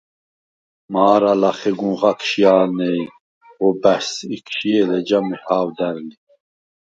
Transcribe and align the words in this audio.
მა̄რა 0.91 1.33
ლახე 1.41 1.71
გუნ 1.79 1.95
ხა̈ქშჲა̄ლვნე 1.99 2.89
ი 3.01 3.03
ვო̄ბა̈შს 3.59 4.15
იქშჲე̄ლ, 4.35 4.89
ეჯა 4.97 5.19
მეჰა̄ვდა̈რ 5.27 5.97
ლი. 6.07 6.15